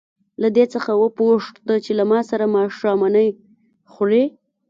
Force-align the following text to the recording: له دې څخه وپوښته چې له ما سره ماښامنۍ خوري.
له 0.41 0.49
دې 0.55 0.65
څخه 0.73 0.91
وپوښته 1.01 1.75
چې 1.85 1.91
له 1.99 2.03
ما 2.11 2.19
سره 2.29 2.45
ماښامنۍ 2.55 3.29
خوري. 3.91 4.23